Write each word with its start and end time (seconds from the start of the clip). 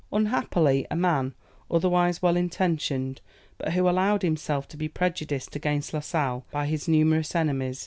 Unhappily, 0.11 0.87
a 0.89 0.95
man, 0.95 1.35
otherwise 1.69 2.23
well 2.23 2.35
intentioned, 2.35 3.21
but 3.59 3.73
who 3.73 3.87
allowed 3.87 4.23
himself 4.23 4.67
to 4.67 4.75
be 4.75 4.87
prejudiced 4.87 5.55
against 5.55 5.93
La 5.93 5.99
Sale 5.99 6.43
by 6.49 6.65
his 6.65 6.87
numerous 6.87 7.35
enemies, 7.35 7.79
M. 7.79 7.79